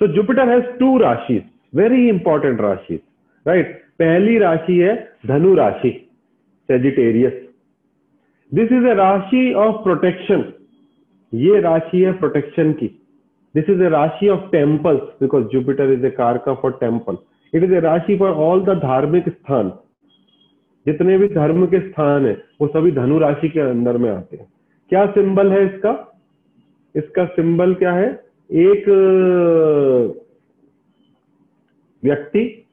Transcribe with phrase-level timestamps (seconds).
[0.00, 3.02] So Jupiter has two rashis, very important rashis,
[3.46, 3.76] right?
[3.98, 4.94] पहली राशि है
[5.26, 5.90] धनु राशि
[6.68, 7.32] Sagittarius
[8.52, 10.44] this is a rashi of protection
[11.32, 12.86] ये राशि है प्रोटेक्शन की
[13.54, 17.18] this is a rashi of temples because Jupiter is a karaka for temple
[17.52, 19.72] it is a rashi for all the धार्मिक स्थान
[20.92, 24.52] जितने भी धर्म के स्थान है, वो सभी धनु राशि के अंदर में आते हैं।
[24.88, 26.22] क्या सिंबल है इसका?
[26.96, 28.24] इसका सिंबल क्या है?
[28.52, 28.84] एक,
[32.04, 32.66] व्यक्ति,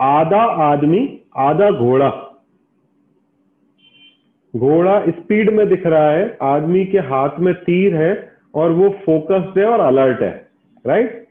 [0.00, 2.42] आधा आदमी, आधा घोड़ा।
[4.56, 9.58] घोड़ा स्पीड में दिख रहा है, आदमी के हाथ में तीर है और वो फोकस्ड
[9.58, 10.48] है और अलर्ट है,
[10.86, 11.26] राइट?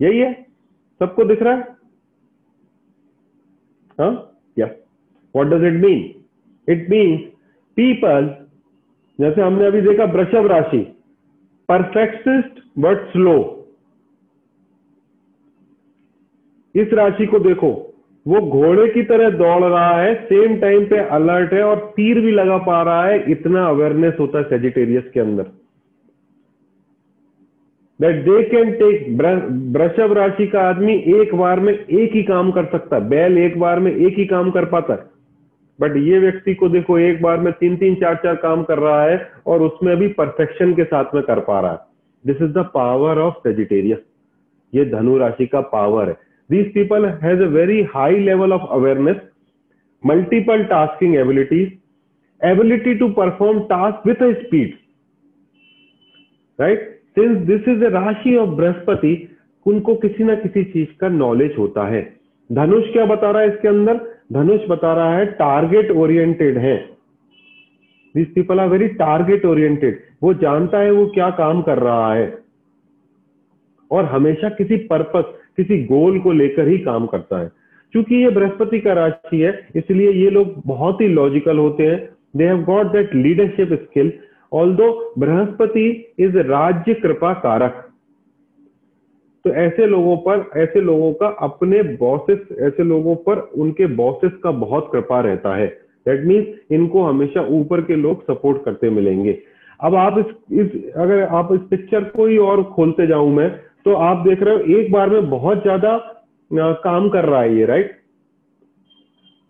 [0.00, 0.46] यही है?
[0.98, 1.62] सबको दिख रहा है?
[4.00, 4.38] हाँ?
[4.58, 4.70] Yeah.
[5.34, 6.00] What does it mean
[6.68, 7.20] it means
[7.76, 8.34] people
[9.18, 10.82] जैसे हमने अभी देखा वृषभ राशि
[11.68, 13.38] परफेक्टिस्ट बट स्लो
[16.74, 17.68] इस राशि को देखो,
[18.26, 22.32] वो घोड़े की तरह दौड़ रहा है सेम टाइम पे अलर्ट है और तीर भी
[22.32, 25.46] लगा पा रहा है, इतना अवेयरनेस होता है सेजिटेरियस के अंदर.
[28.00, 29.08] दैट दे कैन टेक
[29.76, 33.58] वृषभ राशि का आदमी एक बार में एक ही काम कर सकता है, बैल एक
[33.60, 35.08] बार में एक ही काम कर पाता है.
[35.80, 39.04] बट ये व्यक्ति को देखो, एक बार में तीन तीन, चार चार काम कर रहा
[39.04, 41.78] है और उसमें भी परफेक्शन के साथ में कर पा रहा है।
[42.24, 43.98] This is the power of Sagittarius
[44.72, 46.16] ये धनु राशि का पावर है।
[46.50, 49.16] This people has a very high level of awareness
[50.04, 51.72] multiple tasking abilities
[52.40, 54.74] ability to perform task with a speed
[56.58, 59.12] right since this is a rashi of Brihaspati
[59.66, 62.02] उनको किसी ना किसी चीज़ का नॉलेज होता है।
[62.50, 64.00] धनुष क्या बता रहा है इसके अंदर?
[64.32, 66.76] धनुष बता रहा है टारगेट ओरिएंटेड है।
[68.14, 72.38] This people are very target oriented वो जानता है वो क्या काम कर रहा है।
[73.90, 75.24] और हमेशा किसी पर्पस
[75.56, 77.50] किसी गोल को लेकर ही काम करता है।
[77.92, 82.44] क्योंकि ये बृहस्पति का राशि है, इसलिए ये लोग बहुत ही लॉजिकल होते हैं। They
[82.44, 84.12] have got that leadership skill
[84.52, 87.89] although Brihaspati is rajya kripa karaka
[89.44, 94.50] तो ऐसे लोगों पर ऐसे लोगों का अपने बॉसेस ऐसे लोगों पर उनके बॉसेस का
[94.58, 95.66] बहुत कृपा रहता है।
[96.06, 99.38] दैट मीन्स इनको हमेशा ऊपर के लोग सपोर्ट करते मिलेंगे।
[99.80, 103.50] अब आप इस, इस अगर आप इस पिक्चर को ही और खोलते जाऊँ मैं
[103.84, 105.96] तो आप देख रहे हो एक बार में बहुत ज़्यादा
[106.84, 107.98] काम कर रहा है ये राइट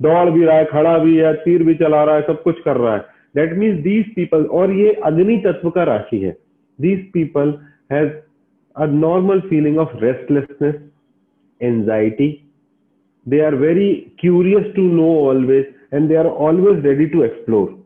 [0.01, 2.77] दौड़ भी रहा है खड़ा भी है तीर भी चला रहा है सब कुछ कर
[2.77, 3.01] रहा है।
[3.37, 6.37] दैट मीन्स दीज पीपल और ये अग्नि तत्व का राशि है।
[6.79, 7.55] These people
[7.93, 8.09] has
[8.77, 10.77] a normal feeling of restlessness,
[11.61, 12.47] anxiety.
[13.27, 17.77] They are very curious to know always and they are always ready to explore.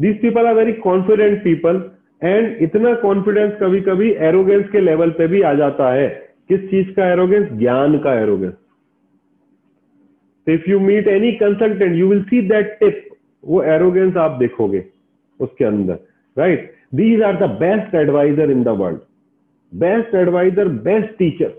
[0.00, 1.90] These people are very confident people
[2.22, 6.08] and इतना confidence कभी कभी arrogance के level पे भी आ जाता है
[6.48, 8.52] किस चीज़ का एरोगेंस ज्ञान का arrogance
[10.46, 13.02] if you meet any consultant you will see that type
[13.44, 14.84] वो एरोगेंस आप देखोगे
[15.40, 15.98] उसके अंदर
[16.36, 16.70] right right?
[16.94, 19.00] These are the best advisor in the world.
[19.72, 21.52] Best advisor, best teacher.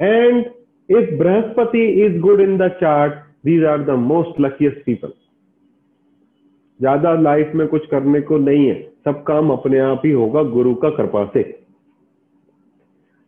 [0.00, 0.46] And
[0.88, 5.12] if Brahaspati is good in the chart, these are the most luckiest people.
[6.80, 8.74] ज़्यादा life में कुछ करने को नहीं है
[9.04, 11.42] सब काम अपने आप ही होगा गुरु का कृपा से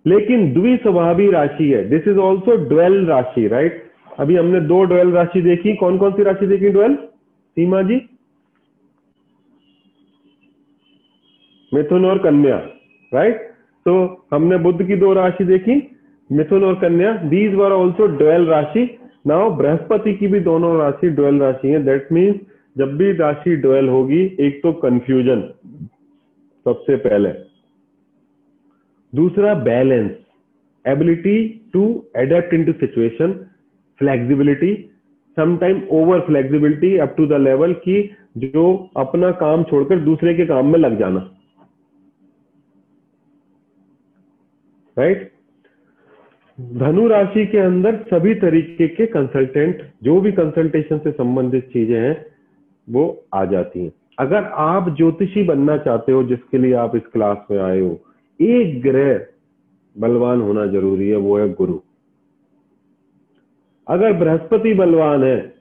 [0.05, 3.83] लेकिन द्विस्वभावी राशि है दिस इज़ ऑल्सो ड्वेल राशि राइट
[4.21, 6.95] अभी हमने दो ड्वेल राशि देखी कौन कौन सी राशि देखी ड्वेल
[7.57, 8.01] सीमा जी
[11.75, 12.57] मिथुन और कन्या
[13.13, 13.41] राइट
[13.87, 13.95] तो
[14.33, 15.75] हमने बुद्ध की दो राशि देखी,
[16.31, 18.85] मिथुन और कन्या दीज वर ऑल्सो ड्वेल राशि।
[19.27, 22.37] नाउ बृहस्पति की भी दोनों राशि ड्वेल राशि है। दैट मीन्स
[22.77, 25.43] जब भी राशि ड्वेल होगी, एक तो कंफ्यूजन
[26.67, 27.29] सबसे पहले।
[29.13, 30.11] दूसरा balance
[30.85, 31.37] ability
[31.73, 31.85] to
[32.17, 33.33] adapt in to situation
[34.01, 34.75] flexibility
[35.37, 38.03] sometime over flexibility up to the level की
[38.39, 38.67] जो
[38.97, 41.21] अपना काम छोड़कर दूसरे के काम में लग जाना।
[44.99, 45.31] राइट
[46.61, 52.27] धनु राशि के अंदर सभी तरीके के कंसल्टेंट जो भी कंसल्टेशन से संबंधित चीज़ें हैं,
[52.91, 57.39] वो आ जाती हैं। अगर आप ज्योतिषी बनना चाहते हो, जिसके लिए आप इस क्लास
[57.51, 58.01] में आए हो,
[58.41, 59.27] एक ग्रह
[59.99, 61.79] बलवान होना ज़रूरी है, वो है गुरु।
[63.89, 65.55] अगर बृहस्पति बलवान है,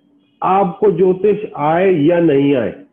[0.44, 2.84] आपको ज्योतिष आए या नहीं आए,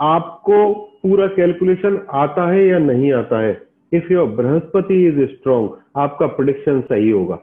[0.00, 6.26] आपको पूरा कैलकुलेशन आता है या नहीं आता है if your Brihaspati is strong आपका
[6.28, 7.38] प्रोडिक्शन सही होगा।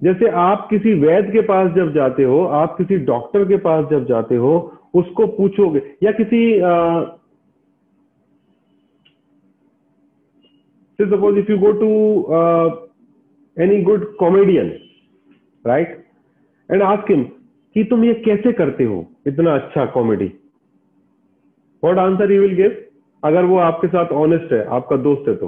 [0.00, 4.06] जैसे आप किसी वैद्य के पास जब जाते हो, आप किसी डॉक्टर के पास जब
[4.06, 4.54] जाते हो,
[4.94, 6.40] उसको पूछोगे या किसी
[10.98, 11.88] suppose if you go to
[13.56, 14.68] any good comedian
[15.64, 16.04] right
[16.70, 19.04] and ask him कि तुम ये कैसे करते हो?
[19.26, 20.26] इतना अच्छा comedy
[21.82, 22.70] what answer you will give
[23.24, 25.46] अगर वो आपके साथ ऑनेस्ट है, आपका दोस्त है तो।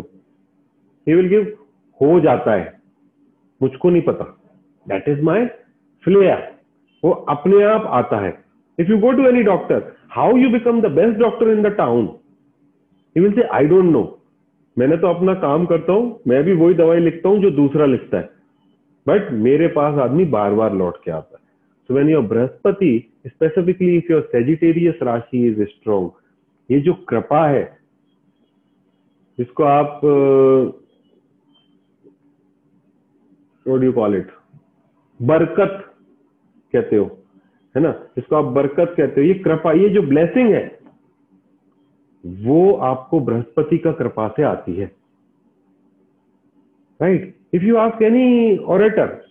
[1.07, 1.53] ही विल गिव
[2.01, 2.73] हो जाता है।
[3.61, 4.25] मुझको नहीं पता।
[4.87, 5.47] दैट इज़ माई
[6.05, 6.49] फ्लेयर
[7.03, 8.33] वो अपने आप आता है।
[8.79, 12.09] If you go to any doctor how you become the best doctor in the town
[13.17, 14.03] he will say I don't no
[14.77, 18.19] मैंने तो अपना काम करता हूँ, मैं भी वही दवाई लिखता हूँ जो दूसरा लिखता
[18.19, 18.29] है।
[19.07, 21.45] बट मेरे पास आदमी बार बार लौट के आता है।
[21.89, 26.11] So when your Brihaspati specifically if your Sagittarius rashi is strong
[26.71, 27.65] ये जो कृपा है
[29.39, 30.01] जिसको आप
[33.67, 34.29] यू कॉल इट
[35.21, 35.95] बरकत
[36.73, 37.05] कहते हो,
[37.75, 38.09] है ना?
[38.19, 40.79] इसको आप बरकत कहते हो। ये कृपा, ये जो ब्लेसिंग है,
[42.25, 44.87] वो आपको बृहस्पति का कृपा से आती है।
[47.01, 49.25] Right if you ask any orator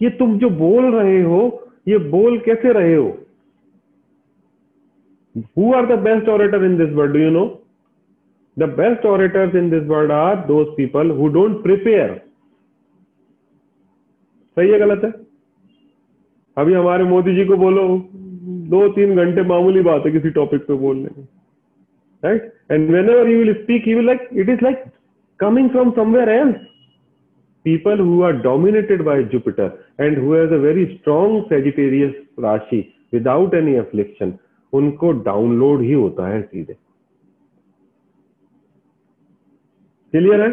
[0.00, 3.18] ये तुम जो बोल रहे हो, ये बोल कैसे रहे हो?
[5.36, 7.44] Who are the best orator in this world do you know
[8.58, 12.20] the best orators in this world are those people who don't prepare
[14.56, 15.12] सही है गलत है?
[16.56, 17.86] अभी हमारे मोदी जी को बोलो
[18.74, 21.26] दो तीन घंटे मामूली बात है किसी टॉपिक पे बोलने में
[22.22, 24.84] right and whenever you will speak you like it is like
[25.40, 26.56] coming from somewhere else.
[27.64, 33.54] People who are dominated by Jupiter and who has a very strong Sagittarius Rashi without
[33.54, 34.38] any affliction,
[34.74, 36.76] उनको download ही होता है सीधे।
[40.12, 40.50] Clear है?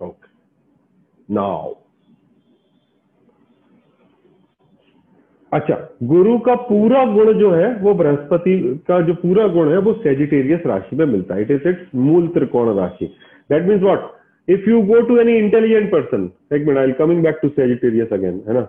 [0.00, 1.74] Okay now
[5.52, 8.58] अच्छा गुरु का पूरा गुण जो है, वो बृहस्पति
[8.88, 12.26] का जो पूरा गुण है, वो सेजिटेरियस राशि में मिलता है। It is it's mool
[12.28, 13.06] trikona rashi.
[13.50, 14.10] That means what
[14.48, 18.42] if you go to any intelligent person एक minute I coming back to Sagittarius again
[18.48, 18.66] है ना?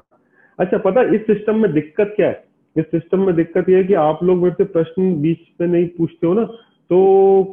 [0.60, 2.49] अच्छा पता इस सिस्टम में दिक्कत क्या है?
[2.76, 5.88] इस सिस्टम में दिक्कत यह है कि आप लोग मेरे से प्रश्न बीच में नहीं
[5.98, 6.98] पूछते हो ना तो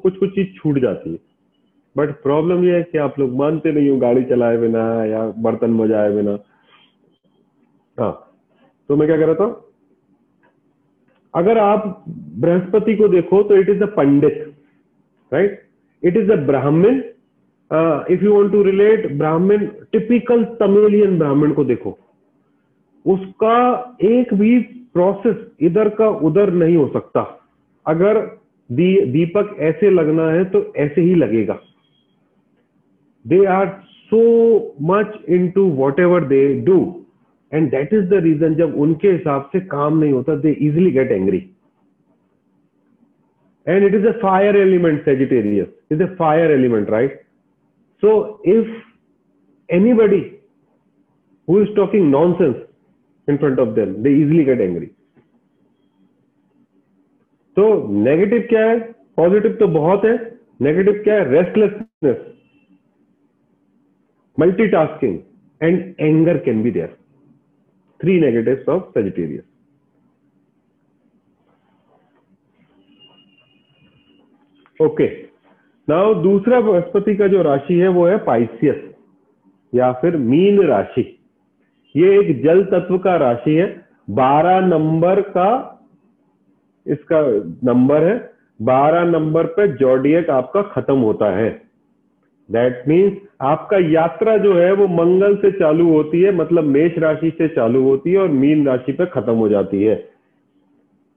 [0.02, 1.18] कुछ कुछ चीज़ छूट जाती है।
[1.96, 5.70] बट प्रॉब्लम यह है कि आप लोग मानते नहीं हो गाड़ी चलाए बिना या बर्तन
[5.72, 6.38] मजाए बिना।
[7.98, 8.12] हाँ
[8.88, 9.48] तो मैं क्या कह रहा था
[11.34, 14.38] अगर आप बृहस्पति को देखो तो it is a pandit
[15.32, 15.62] right
[16.02, 17.02] it is a Brahmin.
[18.10, 21.98] If you want to relate Brahmin typical Tamilian Brahmin को देखो।
[23.04, 23.58] उसका
[24.04, 24.58] एक भी
[24.96, 27.22] प्रोसेस इधर का उधर नहीं हो सकता।
[27.86, 28.20] अगर
[28.70, 31.58] दी, दीपक ऐसे लगना है तो ऐसे ही लगेगा।
[33.24, 33.66] They are
[34.06, 34.20] so
[34.82, 35.64] much in to
[36.00, 36.78] whatever they do
[37.52, 41.12] and that is the reason जब उनके हिसाब से काम नहीं होता they easily get
[41.12, 41.38] angry
[43.66, 47.20] and it is a fire element Sagittarius is a fire element right
[48.02, 48.12] so
[48.48, 48.70] if
[49.68, 50.20] anybody
[51.48, 52.54] who is talking nonsense
[53.28, 54.02] in front of them.
[54.02, 54.90] They easily get angry.
[57.56, 57.66] तो
[58.04, 58.78] negative क्या है?
[59.16, 60.14] Positive तो बहुत है.
[60.62, 61.30] Negative क्या है?
[61.30, 62.16] Restlessness
[64.40, 65.18] multitasking
[65.62, 66.96] and anger can be there
[68.00, 69.44] three negatives of Sagittarius.
[74.80, 75.06] Okay
[75.88, 78.82] now दूसरा बृहस्पति का जो राशि है, वो है पाइसियस
[79.74, 81.15] या फिर मीन राशि.
[81.96, 83.66] ये एक जल तत्व का राशि है।
[84.12, 85.50] बारह नंबर का
[86.86, 87.20] इसका
[87.64, 88.16] नंबर है।
[88.60, 91.48] बारह नंबर पे जोडियक आपका खत्म होता है।
[92.48, 97.30] दैट मीन्स आपका यात्रा जो है वो मंगल से चालू होती है मतलब मेष राशि
[97.38, 99.94] से चालू होती है और मीन राशि पे खत्म हो जाती है।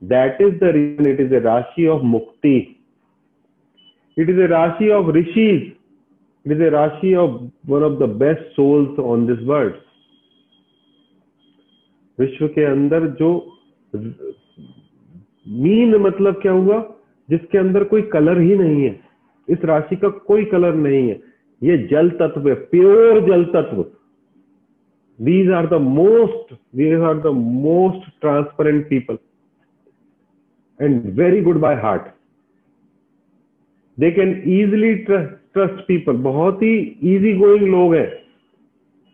[0.01, 2.55] That is the reason it is a rashi of mukti.
[4.17, 5.61] It is a rashi of rishis
[6.45, 7.31] it is a rashi of
[7.69, 9.73] one of the best souls on this world
[12.19, 13.29] विश्व के अंदर जो
[15.47, 16.81] मीन मतलब क्या हुआ?
[17.29, 18.99] जिसके अंदर कोई कलर ही नहीं है।
[19.47, 21.19] इस राशि का कोई कलर नहीं है।
[21.61, 23.85] ये जल तत्व है, प्योर जल तत्व।
[25.19, 29.17] These are the most these are the most transparent people
[30.79, 32.03] and very good by heart
[33.97, 38.11] they can easily trust people बहुत ही इजी गोइंग लोग हैं।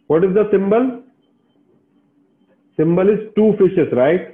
[0.09, 0.91] What is the symbol
[2.79, 4.33] symbol is two fishes right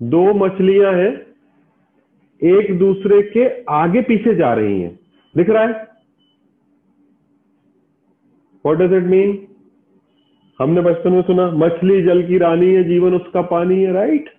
[0.00, 1.10] दो मछलियाँ हैं,
[2.42, 4.98] एक दूसरे के आगे पीछे जा रही हैं।
[5.34, 5.86] दिख रहा है?
[8.64, 9.36] वॉट डज इट मीन
[10.58, 14.30] हमने बचपन में सुना, मछली जल की रानी है, जीवन उसका पानी है राइट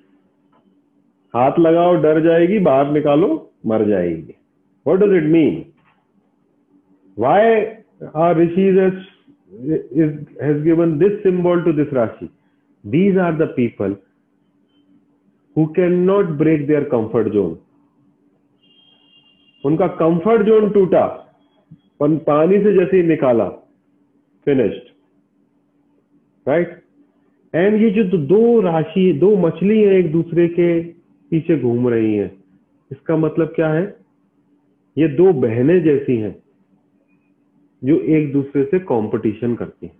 [1.33, 4.35] हाथ लगाओ, डर जाएगी, बाहर निकालो, मर जाएगी।
[4.85, 5.65] What does it mean
[7.17, 7.65] why
[8.17, 8.37] are
[9.49, 12.29] rishi has given this symbol to this rashi
[12.83, 13.95] these are the people
[15.55, 17.57] who cannot break their comfort zone
[19.63, 21.05] उनका कंफर्ट जोन टूटा
[22.01, 23.47] पानी से जैसे ही निकाला
[24.47, 24.91] फिनिश्ड
[26.47, 26.69] राइट
[27.53, 30.69] एंड ये जो दो राशि दो मछली है एक दूसरे के
[31.31, 32.31] पीछे घूम रही हैं
[32.91, 33.83] इसका मतलब क्या है
[34.97, 36.35] ये दो बहनें जैसी हैं
[37.81, 39.97] जो एक दूसरे से कंपटीशन करती हैं।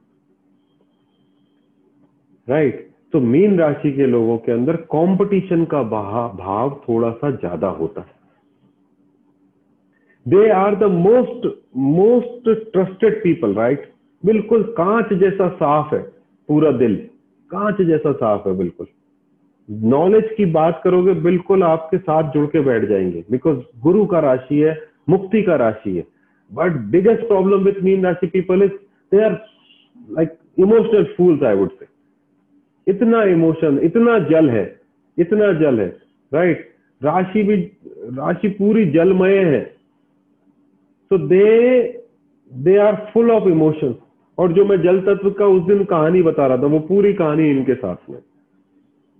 [2.47, 8.01] राइट तो मीन राशि के लोगों के अंदर कंपटीशन का भाव थोड़ा सा ज़्यादा होता
[8.01, 8.17] है।
[10.25, 13.91] They are the most most trusted people right
[14.23, 16.01] बिल्कुल कांच जैसा साफ़ है,
[16.49, 16.95] पूरा दिल।
[17.51, 18.87] कांच जैसा साफ़ है, बिल्कुल।
[19.69, 24.59] नॉलेज की बात करोगे, बिल्कुल आपके साथ जुड़ के बैठ जाएँगे। बिकॉज़ गुरु का राशि
[24.59, 24.77] है,
[25.09, 26.03] मुक्ति का राशि है।
[26.51, 28.71] But biggest problem with Meen rashi people is
[29.11, 29.31] they are
[30.17, 31.87] like emotional fools I would say
[32.87, 34.65] इतना इमोशन इतना जल है,
[35.17, 35.87] इतना जल है
[36.33, 36.69] राइट right?
[37.01, 37.55] राशि भी,
[38.17, 39.63] राशि पूरी जलमय है
[41.11, 41.47] so they
[42.51, 43.95] they are full of emotions
[44.37, 47.49] और जो मैं जल तत्व का उस दिन कहानी बता रहा था, वो पूरी कहानी
[47.49, 48.17] इनके साथ में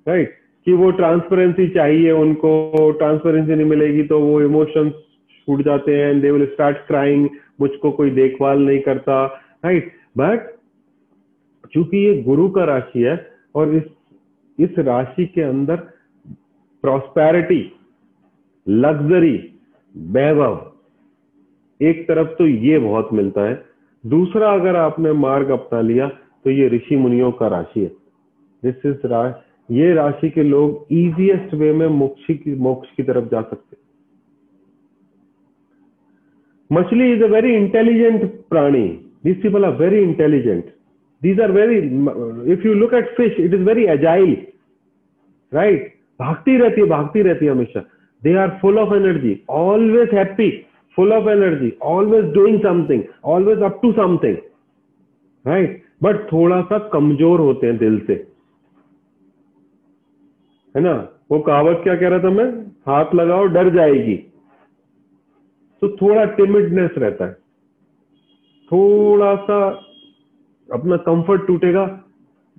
[0.07, 0.39] राइट right?
[0.65, 4.93] कि वो ट्रांसपेरेंसी चाहिए उनको ट्रांसपेरेंसी नहीं मिलेगी तो वो इमोशंस
[5.49, 7.27] छूट जाते हैं and they will start crying
[7.61, 9.25] मुझको कोई देखभाल नहीं करता
[9.65, 10.49] राइट बट
[11.73, 13.15] चूँकि ये गुरु का राशि है
[13.55, 13.83] और इस
[14.59, 15.75] इस राशि के अंदर
[16.83, 17.61] प्रॉस्पेरिटी
[18.67, 19.35] लग्जरी
[19.95, 20.55] वैभव,
[21.81, 23.53] एक तरफ़ तो ये बहुत मिलता है,
[24.03, 27.91] दूसरा अगर आपने मार्ग अपना लिया तो ये ऋषि मुनियों का राशि है।
[28.63, 33.25] दिस इज़ राशि ये राशि के लोग इजीएस्ट वे में मोक्ष की मोक्ष की तरफ़
[33.25, 33.68] जा सकते
[36.69, 38.87] मछली इज़ अ वेरी इंटेलिजेंट प्राणी
[39.25, 40.65] these people are very intelligent
[41.21, 41.77] these are very
[42.53, 44.35] if you look at fish it is very agile
[45.51, 47.79] right भागती रहती है भागती रहती है हमेशा
[48.23, 50.49] they are full of energy always happy
[50.97, 54.37] full of energy always doing something always up to something
[55.45, 58.13] right but थोड़ा सा कमज़ोर होते हैं दिल से
[60.75, 60.93] है ना
[61.31, 62.49] वो कहावत क्या कह रहा था मैं
[62.87, 64.15] हाथ लगाओ डर जाएगी
[65.81, 67.33] तो थोड़ा टिमिडनेस रहता है।
[68.71, 69.59] थोड़ा सा
[70.69, 71.85] अपना कंफर्ट टूटेगा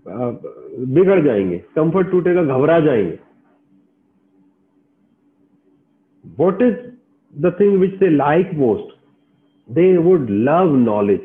[0.07, 3.19] बिगड़ जाएँगे। कंफर्ट टूटेगा, घबरा जाएँगे।
[6.39, 6.75] What is
[7.35, 8.97] the thing which they like most
[9.69, 11.21] they would love knowledge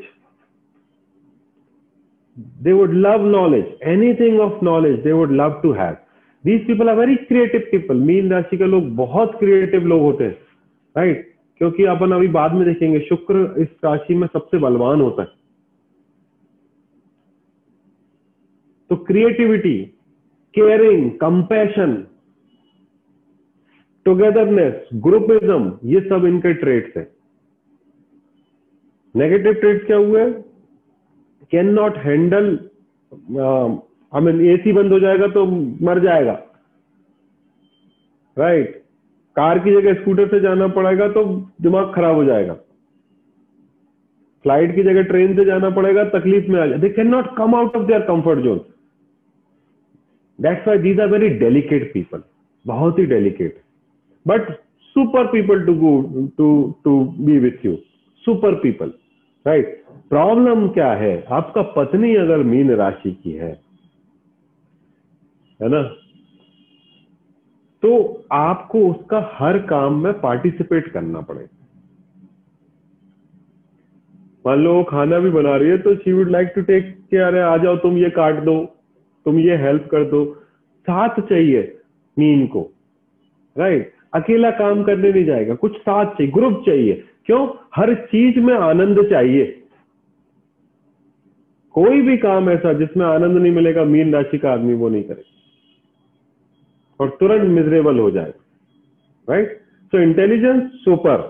[2.62, 5.96] they would love knowledge anything of knowledge they would love to have
[6.44, 10.36] these people are very creative people mean राशि के लोग बहुत creative लोग होते हैं
[10.96, 11.35] right right?
[11.60, 15.28] क्योंकि अपन अभी बाद में देखेंगे, शुक्र इस राशि में सबसे बलवान होता है।
[18.90, 19.78] तो creativity
[20.54, 21.94] caring compassion
[24.06, 27.04] togetherness groupism ये सब इनके ट्रेड्स है।
[29.14, 30.30] नेगेटिव ट्रेड्स क्या हुए?
[31.74, 32.46] Cannot handle
[34.12, 35.46] I mean AC बंद हो जाएगा तो
[35.86, 36.32] मर जाएगा।
[38.36, 38.85] Right right.
[39.36, 41.24] कार की जगह स्कूटर से जाना पड़ेगा तो
[41.62, 42.54] दिमाग खराब हो जाएगा।
[44.44, 47.76] फ़्लाइट की जगह ट्रेन से जाना पड़ेगा, तकलीफ़ में आ जाए they cannot come out
[47.76, 48.60] of their comfort zone
[50.38, 52.22] that's why these are very delicate people
[52.64, 53.60] बहुत ही delicate
[54.26, 54.50] but
[54.86, 55.90] super people to go
[56.38, 56.48] to
[56.84, 57.76] to be with you
[58.24, 58.92] super people
[59.46, 61.14] right problem क्या है?
[61.30, 63.52] आपका पत्नी अगर मीन राशि की है
[65.60, 65.82] है ना?
[67.82, 67.92] तो
[68.32, 71.54] आपको उसका हर काम में पार्टिसिपेट करना पड़ेगा
[74.44, 77.56] मान लो खाना भी बना रही है तो she would like to take care आ
[77.56, 78.56] जाओ, तुम ये काट दो,
[79.26, 80.24] तुम ये हेल्प कर दो।
[80.86, 81.76] साथ चाहिए
[82.16, 82.60] मीन को
[83.56, 87.46] राइट अकेला काम करने नहीं जाएगा, कुछ साथ चाहिए ग्रुप चाहिए। क्यों?
[87.76, 89.44] हर चीज़ में आनंद चाहिए।
[91.74, 95.32] कोई भी काम ऐसा जिसमें आनंद नहीं मिलेगा, मीन राशि का आदमी वो नहीं करेगा
[97.00, 98.32] और तुरंत मिजरेबल हो जाए
[99.28, 99.58] right
[99.92, 101.22] so intelligence super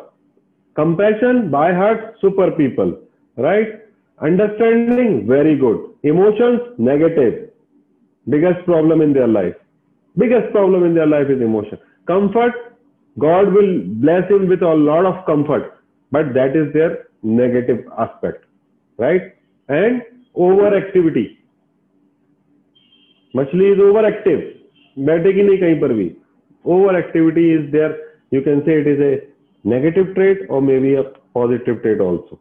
[0.77, 2.95] compassion by heart super people
[3.37, 3.83] right
[4.21, 7.31] understanding very good emotions negative
[8.27, 9.57] biggest problem in their life
[10.17, 11.77] biggest problem in their life is emotion
[12.09, 12.55] comfort
[13.17, 15.65] God will bless him with all lord of comfort
[16.13, 18.45] but that is their negative aspect
[18.99, 19.35] right
[19.69, 20.03] and
[20.37, 21.29] over activity
[23.35, 24.39] मछली is over active
[24.97, 26.11] बैठेगी नहीं कहीं पर भी।
[26.65, 28.03] Over activity is there
[28.35, 29.13] you can say it is a
[29.65, 31.03] negative trait और may be a
[31.35, 32.39] positive trait also